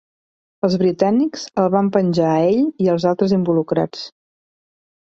Els 0.67 0.77
britànics 0.83 1.43
el 1.65 1.69
van 1.75 1.91
penjar 1.99 2.33
a 2.33 2.41
ell 2.49 2.67
i 2.87 2.91
als 2.95 3.07
altres 3.13 3.39
involucrats. 3.43 4.07